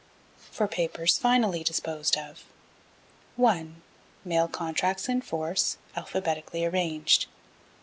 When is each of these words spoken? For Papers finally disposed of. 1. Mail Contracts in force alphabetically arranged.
For 0.49 0.67
Papers 0.67 1.19
finally 1.19 1.63
disposed 1.63 2.17
of. 2.17 2.43
1. 3.35 3.83
Mail 4.25 4.47
Contracts 4.47 5.07
in 5.07 5.21
force 5.21 5.77
alphabetically 5.95 6.65
arranged. 6.65 7.27